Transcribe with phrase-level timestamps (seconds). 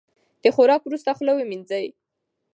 [0.43, 1.85] د خوراک وروسته خوله ومینځئ.